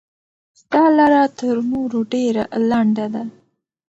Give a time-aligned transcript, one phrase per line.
[0.71, 3.23] دا لاره تر نورو ډېره لنډه ده.